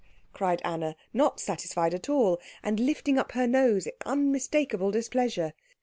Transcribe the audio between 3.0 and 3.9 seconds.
up her nose